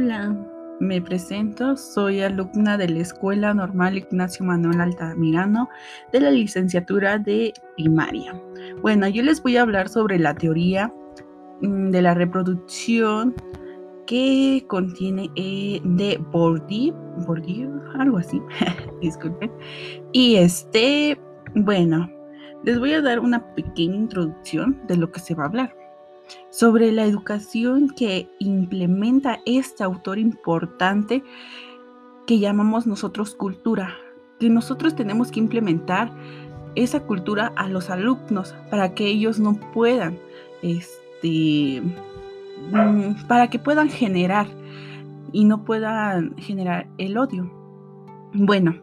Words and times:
Hola, 0.00 0.32
me 0.78 1.02
presento, 1.02 1.76
soy 1.76 2.20
alumna 2.20 2.78
de 2.78 2.88
la 2.88 3.00
Escuela 3.00 3.52
Normal 3.52 3.98
Ignacio 3.98 4.46
Manuel 4.46 4.80
Altamirano 4.80 5.68
de 6.12 6.20
la 6.20 6.30
licenciatura 6.30 7.18
de 7.18 7.52
primaria. 7.74 8.40
Bueno, 8.80 9.08
yo 9.08 9.24
les 9.24 9.42
voy 9.42 9.56
a 9.56 9.62
hablar 9.62 9.88
sobre 9.88 10.20
la 10.20 10.36
teoría 10.36 10.94
mm, 11.62 11.90
de 11.90 12.00
la 12.00 12.14
reproducción 12.14 13.34
que 14.06 14.64
contiene 14.68 15.30
eh, 15.34 15.80
de 15.82 16.16
Bourdieu, 16.30 16.94
Bourdieu, 17.26 17.68
algo 17.98 18.18
así, 18.18 18.40
disculpen. 19.02 19.50
Y 20.12 20.36
este, 20.36 21.20
bueno, 21.56 22.08
les 22.62 22.78
voy 22.78 22.92
a 22.92 23.02
dar 23.02 23.18
una 23.18 23.52
pequeña 23.56 23.96
introducción 23.96 24.80
de 24.86 24.96
lo 24.96 25.10
que 25.10 25.18
se 25.18 25.34
va 25.34 25.42
a 25.42 25.46
hablar 25.48 25.87
sobre 26.50 26.92
la 26.92 27.04
educación 27.04 27.90
que 27.90 28.28
implementa 28.38 29.40
este 29.44 29.84
autor 29.84 30.18
importante 30.18 31.22
que 32.26 32.38
llamamos 32.38 32.86
nosotros 32.86 33.34
cultura, 33.34 33.94
que 34.38 34.50
nosotros 34.50 34.94
tenemos 34.94 35.30
que 35.30 35.40
implementar 35.40 36.12
esa 36.74 37.00
cultura 37.00 37.52
a 37.56 37.68
los 37.68 37.90
alumnos 37.90 38.54
para 38.70 38.94
que 38.94 39.06
ellos 39.06 39.38
no 39.38 39.54
puedan, 39.72 40.18
este, 40.62 41.82
mm, 42.72 43.26
para 43.26 43.48
que 43.48 43.58
puedan 43.58 43.88
generar 43.88 44.46
y 45.32 45.44
no 45.44 45.64
puedan 45.64 46.36
generar 46.36 46.88
el 46.98 47.16
odio. 47.18 47.50
Bueno, 48.34 48.76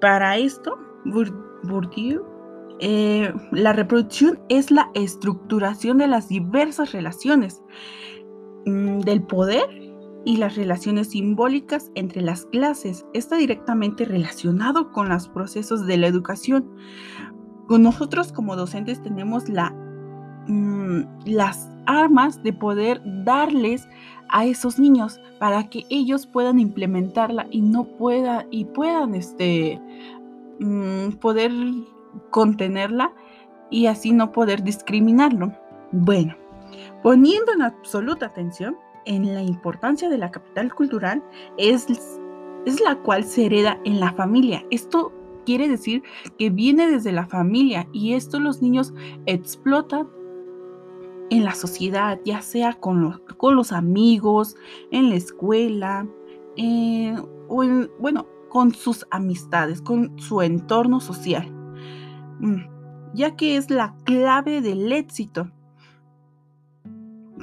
para 0.00 0.36
esto, 0.36 0.78
Bourdieu 1.04 2.31
eh, 2.84 3.32
la 3.52 3.72
reproducción 3.72 4.40
es 4.48 4.72
la 4.72 4.90
estructuración 4.94 5.98
de 5.98 6.08
las 6.08 6.28
diversas 6.28 6.90
relaciones 6.90 7.62
mm, 8.66 8.98
del 9.02 9.22
poder 9.22 9.62
y 10.24 10.38
las 10.38 10.56
relaciones 10.56 11.10
simbólicas 11.10 11.92
entre 11.94 12.22
las 12.22 12.44
clases. 12.46 13.06
Está 13.14 13.36
directamente 13.36 14.04
relacionado 14.04 14.90
con 14.90 15.08
los 15.08 15.28
procesos 15.28 15.86
de 15.86 15.96
la 15.96 16.08
educación. 16.08 16.68
Con 17.68 17.84
nosotros 17.84 18.32
como 18.32 18.56
docentes 18.56 19.00
tenemos 19.00 19.48
la, 19.48 19.70
mm, 20.48 21.02
las 21.26 21.70
armas 21.86 22.42
de 22.42 22.52
poder 22.52 23.00
darles 23.24 23.88
a 24.28 24.44
esos 24.44 24.80
niños 24.80 25.20
para 25.38 25.70
que 25.70 25.84
ellos 25.88 26.26
puedan 26.26 26.58
implementarla 26.58 27.46
y 27.48 27.60
no 27.60 27.84
pueda 27.84 28.44
y 28.50 28.64
puedan 28.64 29.14
este 29.14 29.80
mm, 30.58 31.10
poder 31.20 31.52
contenerla 32.30 33.12
y 33.70 33.86
así 33.86 34.12
no 34.12 34.32
poder 34.32 34.62
discriminarlo. 34.62 35.52
Bueno, 35.92 36.36
poniendo 37.02 37.52
en 37.52 37.62
absoluta 37.62 38.26
atención 38.26 38.76
en 39.04 39.34
la 39.34 39.42
importancia 39.42 40.08
de 40.08 40.18
la 40.18 40.30
capital 40.30 40.74
cultural 40.74 41.22
es, 41.56 41.86
es 42.66 42.80
la 42.80 42.96
cual 42.96 43.24
se 43.24 43.46
hereda 43.46 43.78
en 43.84 44.00
la 44.00 44.12
familia. 44.12 44.64
Esto 44.70 45.12
quiere 45.44 45.68
decir 45.68 46.02
que 46.38 46.50
viene 46.50 46.90
desde 46.90 47.12
la 47.12 47.26
familia 47.26 47.88
y 47.92 48.14
esto 48.14 48.38
los 48.38 48.62
niños 48.62 48.94
explotan 49.26 50.08
en 51.30 51.44
la 51.44 51.54
sociedad, 51.54 52.20
ya 52.24 52.42
sea 52.42 52.74
con 52.74 53.02
los, 53.02 53.20
con 53.38 53.56
los 53.56 53.72
amigos, 53.72 54.54
en 54.90 55.08
la 55.08 55.16
escuela, 55.16 56.06
eh, 56.56 57.16
o 57.48 57.64
bueno, 57.98 58.26
con 58.50 58.74
sus 58.74 59.06
amistades, 59.10 59.80
con 59.80 60.18
su 60.18 60.42
entorno 60.42 61.00
social. 61.00 61.50
Mm, 62.42 62.64
ya 63.14 63.36
que 63.36 63.56
es 63.56 63.70
la 63.70 63.94
clave 64.04 64.60
del 64.60 64.90
éxito 64.92 65.48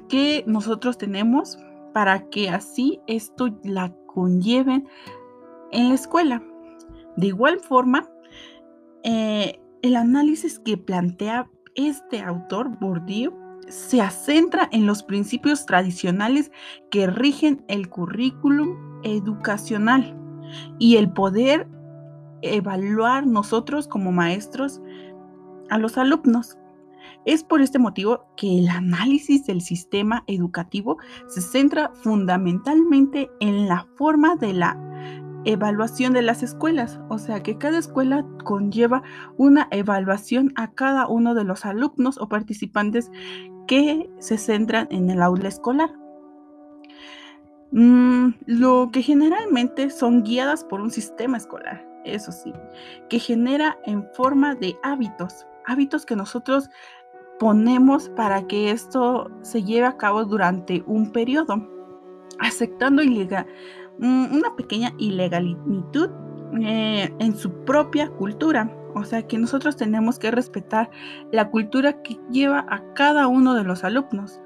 que 0.09 0.44
nosotros 0.45 0.97
tenemos 0.97 1.58
para 1.94 2.30
que 2.30 2.50
así 2.50 3.00
esto 3.08 3.58
la 3.64 3.95
conlleven 4.08 4.87
en 5.71 5.89
la 5.89 5.95
escuela. 5.95 6.43
De 7.15 7.27
igual 7.27 7.61
forma, 7.61 8.10
eh, 9.04 9.58
el 9.82 9.95
análisis 9.95 10.60
que 10.60 10.77
plantea 10.77 11.49
este 11.76 12.21
autor, 12.21 12.77
Bourdieu, 12.80 13.33
se 13.70 14.05
centra 14.10 14.67
en 14.73 14.86
los 14.86 15.02
principios 15.04 15.66
tradicionales 15.66 16.52
que 16.92 17.08
rigen 17.08 17.64
el 17.70 17.87
currículum 17.87 18.76
educacional 19.04 20.14
y 20.77 20.98
el 20.98 21.10
poder 21.14 21.67
evaluar 22.42 23.26
nosotros 23.26 23.88
como 23.88 24.11
maestros 24.11 24.82
a 25.70 25.77
los 25.77 25.98
alumnos. 25.98 26.58
Es 27.26 27.44
por 27.44 27.61
este 27.61 27.80
motivo 27.80 28.26
que 28.36 28.60
el 28.60 28.70
análisis 28.70 29.45
del 29.45 29.61
sistema 29.61 30.23
educativo 30.27 30.98
se 31.28 31.42
centra 31.42 31.92
fundamentalmente 32.02 33.30
en 33.39 33.67
la 33.67 33.88
forma 33.95 34.36
de 34.36 34.54
la 34.54 34.78
evaluación 35.45 36.14
de 36.14 36.22
las 36.22 36.44
escuelas, 36.44 36.99
o 37.10 37.17
sea 37.17 37.42
que 37.42 37.58
cada 37.58 37.78
escuela 37.78 38.26
conlleva 38.44 39.04
una 39.38 39.67
evaluación 39.72 40.52
a 40.55 40.72
cada 40.72 41.08
uno 41.08 41.33
de 41.33 41.45
los 41.45 41.66
alumnos 41.66 42.17
o 42.17 42.28
participantes 42.28 43.10
que 43.67 44.10
se 44.20 44.38
centran 44.38 44.88
en 44.92 45.10
el 45.10 45.22
aula 45.22 45.48
escolar. 45.48 45.92
Mm, 47.72 48.32
lo 48.48 48.89
que 48.92 49.02
generalmente 49.02 49.92
son 49.92 50.23
guiadas 50.23 50.64
por 50.64 50.82
un 50.82 50.89
sistema 50.89 51.38
escolar 51.38 51.89
eso 52.04 52.32
sí, 52.32 52.54
que 53.10 53.20
genera 53.20 53.77
en 53.86 54.08
forma 54.14 54.55
de 54.55 54.77
hábitos, 54.83 55.45
hábitos 55.65 56.05
que 56.05 56.15
nosotros 56.15 56.70
ponemos 57.39 58.10
para 58.10 58.45
que 58.48 58.70
esto 58.70 59.32
se 59.42 59.64
lleve 59.64 59.87
a 59.87 59.98
cabo 59.98 60.26
durante 60.26 60.83
un 60.86 61.11
periodo, 61.11 61.67
aceptando 62.39 63.02
mm, 63.02 64.36
una 64.36 64.55
pequeña 64.55 64.93
ilegalidad 64.98 66.11
eh, 66.61 67.14
en 67.20 67.36
su 67.37 67.52
propia 67.65 68.10
cultura. 68.10 68.71
O 68.95 69.04
sea 69.04 69.26
que 69.27 69.37
nosotros 69.37 69.77
tenemos 69.77 70.20
que 70.20 70.31
respetar 70.31 70.89
la 71.31 71.49
cultura 71.49 72.02
que 72.02 72.20
lleva 72.31 72.66
a 72.70 72.81
cada 72.93 73.27
uno 73.27 73.54
de 73.54 73.64
los 73.64 73.83
alumnos. 73.83 74.42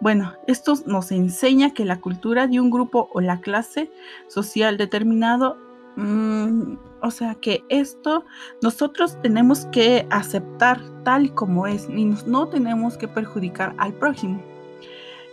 Bueno, 0.00 0.34
esto 0.46 0.74
nos 0.86 1.12
enseña 1.12 1.72
que 1.72 1.84
la 1.84 2.00
cultura 2.00 2.46
de 2.46 2.60
un 2.60 2.70
grupo 2.70 3.08
o 3.12 3.20
la 3.20 3.40
clase 3.40 3.90
social 4.28 4.76
determinado 4.76 5.56
Mm, 5.96 6.76
o 7.02 7.10
sea 7.10 7.34
que 7.36 7.62
esto 7.68 8.24
nosotros 8.62 9.20
tenemos 9.22 9.66
que 9.66 10.06
aceptar 10.10 10.80
tal 11.04 11.32
como 11.34 11.66
es 11.66 11.88
y 11.88 12.04
no 12.26 12.48
tenemos 12.48 12.96
que 12.96 13.06
perjudicar 13.06 13.74
al 13.78 13.94
prójimo. 13.94 14.42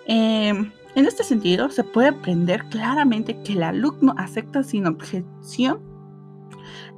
Em, 0.06 0.72
en 0.96 1.06
este 1.06 1.24
sentido, 1.24 1.70
se 1.70 1.84
puede 1.84 2.10
aprender 2.10 2.66
claramente 2.70 3.42
que 3.44 3.54
el 3.54 3.64
alumno 3.64 4.14
acepta 4.18 4.64
sin 4.64 4.86
objeción 4.88 5.80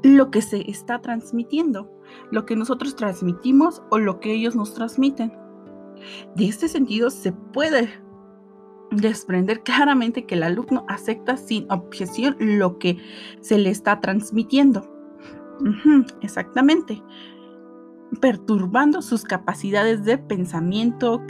lo 0.01 0.31
que 0.31 0.41
se 0.41 0.69
está 0.69 0.99
transmitiendo, 0.99 1.89
lo 2.31 2.45
que 2.45 2.55
nosotros 2.55 2.95
transmitimos 2.95 3.81
o 3.89 3.99
lo 3.99 4.19
que 4.19 4.33
ellos 4.33 4.55
nos 4.55 4.73
transmiten. 4.73 5.31
De 6.35 6.47
este 6.47 6.67
sentido, 6.67 7.09
se 7.09 7.31
puede 7.31 7.89
desprender 8.95 9.61
claramente 9.63 10.25
que 10.25 10.35
el 10.35 10.43
alumno 10.43 10.85
acepta 10.87 11.37
sin 11.37 11.69
objeción 11.71 12.35
lo 12.39 12.77
que 12.79 12.97
se 13.41 13.57
le 13.57 13.69
está 13.69 13.99
transmitiendo. 13.99 14.89
exactamente. 16.21 17.01
Perturbando 18.21 19.01
sus 19.01 19.23
capacidades 19.23 20.05
de 20.05 20.17
pensamiento. 20.17 21.21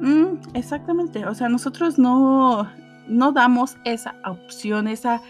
Mm, 0.00 0.38
exactamente. 0.54 1.26
O 1.26 1.34
sea, 1.34 1.48
nosotros 1.48 1.98
no, 1.98 2.68
no 3.08 3.32
damos 3.32 3.76
esa 3.84 4.14
opción, 4.24 4.86
esa, 4.86 5.20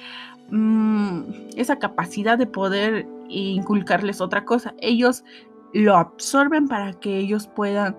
mm, 0.50 1.22
esa 1.56 1.78
capacidad 1.78 2.36
de 2.36 2.46
poder 2.46 3.06
inculcarles 3.28 4.20
otra 4.20 4.44
cosa. 4.44 4.75
Ellos 4.80 5.25
lo 5.72 5.96
absorben 5.96 6.69
para 6.69 6.93
que 6.94 7.19
ellos 7.19 7.46
puedan 7.46 7.96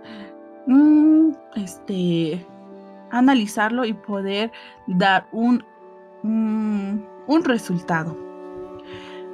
mm, 0.68 1.32
este, 1.56 2.46
analizarlo 3.12 3.86
y 3.86 3.94
poder 3.94 4.52
dar 4.88 5.28
un, 5.32 5.64
un, 6.24 7.44
resultado. 7.44 8.18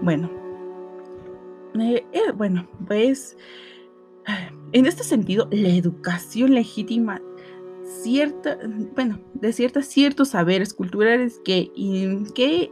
Bueno, 0.01 0.29
eh, 1.79 2.05
eh, 2.11 2.31
bueno, 2.35 2.67
pues 2.87 3.37
en 4.71 4.85
este 4.85 5.03
sentido, 5.03 5.47
la 5.51 5.69
educación 5.69 6.53
legítima 6.53 7.21
cierta, 8.01 8.57
bueno, 8.95 9.19
de 9.33 9.53
ciertos, 9.53 9.85
ciertos 9.85 10.29
saberes 10.29 10.73
culturales 10.73 11.39
que, 11.45 11.71
que 12.33 12.71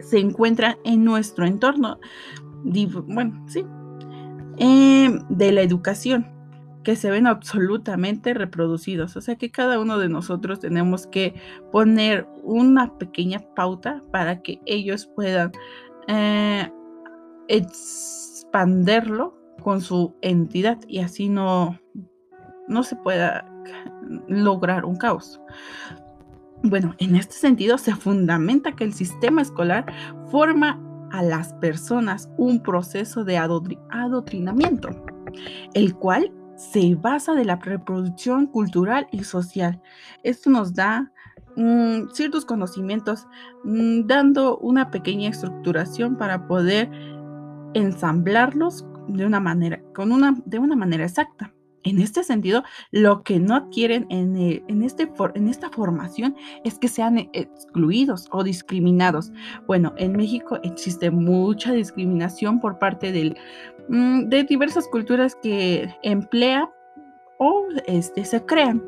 se 0.00 0.18
encuentran 0.18 0.76
en 0.84 1.04
nuestro 1.04 1.46
entorno, 1.46 1.98
bueno, 2.62 3.44
sí, 3.48 3.64
em, 4.58 5.20
de 5.28 5.52
la 5.52 5.62
educación 5.62 6.35
que 6.86 6.94
se 6.94 7.10
ven 7.10 7.26
absolutamente 7.26 8.32
reproducidos. 8.32 9.16
O 9.16 9.20
sea 9.20 9.34
que 9.34 9.50
cada 9.50 9.80
uno 9.80 9.98
de 9.98 10.08
nosotros 10.08 10.60
tenemos 10.60 11.08
que 11.08 11.34
poner 11.72 12.28
una 12.44 12.96
pequeña 12.96 13.40
pauta 13.56 14.04
para 14.12 14.40
que 14.40 14.60
ellos 14.66 15.10
puedan 15.16 15.50
eh, 16.06 16.70
expanderlo 17.48 19.36
con 19.62 19.80
su 19.80 20.14
entidad 20.22 20.78
y 20.86 21.00
así 21.00 21.28
no, 21.28 21.76
no 22.68 22.84
se 22.84 22.94
pueda 22.94 23.44
lograr 24.28 24.84
un 24.84 24.94
caos. 24.94 25.40
Bueno, 26.62 26.94
en 26.98 27.16
este 27.16 27.34
sentido 27.34 27.78
se 27.78 27.96
fundamenta 27.96 28.76
que 28.76 28.84
el 28.84 28.94
sistema 28.94 29.42
escolar 29.42 29.92
forma 30.30 30.80
a 31.10 31.24
las 31.24 31.52
personas 31.54 32.30
un 32.38 32.62
proceso 32.62 33.24
de 33.24 33.38
adoctrinamiento, 33.38 34.90
el 35.74 35.96
cual 35.96 36.30
se 36.56 36.94
basa 36.94 37.34
de 37.34 37.44
la 37.44 37.56
reproducción 37.56 38.46
cultural 38.46 39.06
y 39.10 39.24
social. 39.24 39.80
Esto 40.22 40.50
nos 40.50 40.74
da 40.74 41.12
mm, 41.56 42.08
ciertos 42.12 42.44
conocimientos, 42.44 43.26
mm, 43.64 44.06
dando 44.06 44.58
una 44.58 44.90
pequeña 44.90 45.30
estructuración 45.30 46.16
para 46.16 46.46
poder 46.46 46.90
ensamblarlos 47.74 48.86
de 49.08 49.26
una 49.26 49.40
manera, 49.40 49.80
con 49.94 50.12
una, 50.12 50.34
de 50.44 50.58
una 50.58 50.76
manera 50.76 51.04
exacta. 51.04 51.52
En 51.86 52.00
este 52.00 52.24
sentido, 52.24 52.64
lo 52.90 53.22
que 53.22 53.38
no 53.38 53.54
adquieren 53.54 54.08
en, 54.10 54.36
eh, 54.36 54.64
este 54.82 55.08
en 55.36 55.46
esta 55.46 55.70
formación 55.70 56.34
es 56.64 56.80
que 56.80 56.88
sean 56.88 57.30
excluidos 57.32 58.26
o 58.32 58.42
discriminados. 58.42 59.30
Bueno, 59.68 59.94
en 59.96 60.16
México 60.16 60.58
existe 60.64 61.12
mucha 61.12 61.72
discriminación 61.72 62.60
por 62.60 62.80
parte 62.80 63.12
del, 63.12 63.36
de 63.88 64.44
diversas 64.44 64.86
culturas 64.88 65.36
que 65.42 65.88
emplea 66.02 66.70
o 67.38 67.66
este, 67.86 68.24
se 68.24 68.44
crean 68.44 68.82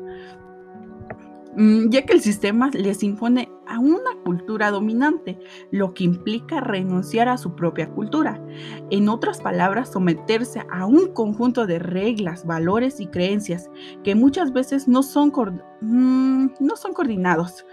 Mm, 1.55 1.89
ya 1.89 2.05
que 2.05 2.13
el 2.13 2.21
sistema 2.21 2.69
les 2.73 3.01
impone 3.03 3.51
a 3.67 3.79
una 3.79 4.15
cultura 4.23 4.69
dominante, 4.71 5.37
lo 5.71 5.93
que 5.93 6.03
implica 6.03 6.61
renunciar 6.61 7.27
a 7.27 7.37
su 7.37 7.55
propia 7.55 7.89
cultura. 7.89 8.39
En 8.91 9.09
otras 9.09 9.41
palabras, 9.41 9.91
someterse 9.91 10.63
a 10.71 10.85
un 10.85 11.11
conjunto 11.13 11.65
de 11.65 11.79
reglas, 11.79 12.45
valores 12.45 12.99
y 12.99 13.07
creencias 13.07 13.69
que 14.03 14.15
muchas 14.15 14.53
veces 14.53 14.87
no 14.87 15.01
son, 15.01 15.33
mm, 15.81 16.51
no 16.59 16.75
son 16.75 16.93
coordinados 16.93 17.65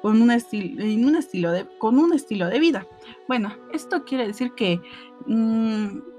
con 0.00 0.22
un, 0.22 0.30
un 0.30 1.16
estilo 1.16 1.52
de, 1.52 1.66
con 1.78 1.98
un 1.98 2.12
estilo 2.14 2.48
de 2.48 2.60
vida. 2.60 2.86
Bueno, 3.26 3.52
esto 3.72 4.04
quiere 4.04 4.28
decir 4.28 4.52
que 4.54 4.80
mm, 5.26 6.13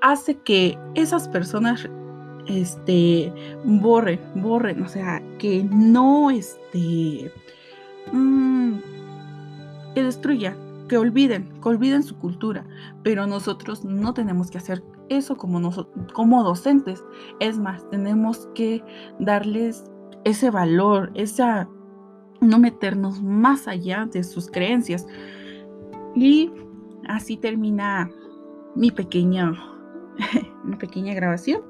hace 0.00 0.36
que 0.38 0.78
esas 0.94 1.28
personas 1.28 1.88
este, 2.46 3.32
borren, 3.64 4.20
borren, 4.36 4.82
o 4.82 4.88
sea, 4.88 5.22
que 5.38 5.64
no, 5.64 6.30
este, 6.30 7.32
mm, 8.12 8.74
que 9.94 10.02
destruyan, 10.02 10.56
que 10.88 10.96
olviden, 10.96 11.48
que 11.62 11.68
olviden 11.68 12.02
su 12.02 12.16
cultura, 12.18 12.64
pero 13.02 13.26
nosotros 13.26 13.84
no 13.84 14.14
tenemos 14.14 14.50
que 14.50 14.58
hacer 14.58 14.82
eso 15.08 15.36
como, 15.36 15.60
nosotros, 15.60 16.12
como 16.12 16.42
docentes, 16.42 17.04
es 17.40 17.58
más, 17.58 17.88
tenemos 17.90 18.48
que 18.54 18.82
darles 19.18 19.84
ese 20.24 20.50
valor, 20.50 21.10
esa, 21.14 21.68
no 22.40 22.58
meternos 22.58 23.22
más 23.22 23.68
allá 23.68 24.06
de 24.10 24.24
sus 24.24 24.50
creencias. 24.50 25.06
Y 26.14 26.50
así 27.06 27.36
termina 27.36 28.10
mi 28.74 28.90
pequeña, 28.90 29.52
mi 30.64 30.76
pequeña 30.76 31.14
grabación. 31.14 31.62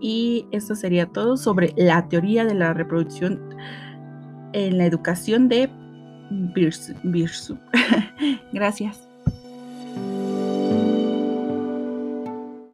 Y 0.00 0.46
esto 0.50 0.74
sería 0.74 1.06
todo 1.06 1.36
sobre 1.36 1.72
la 1.76 2.08
teoría 2.08 2.44
de 2.44 2.54
la 2.54 2.74
reproducción 2.74 3.40
en 4.52 4.78
la 4.78 4.86
educación 4.86 5.48
de 5.48 5.70
Birsu. 6.30 7.58
Gracias. 8.52 9.05